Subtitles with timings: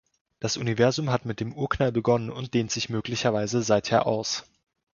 [0.39, 4.45] Das Universum hat mit dem Urknall begonnen und dehnt sich möglicherweise seither aus.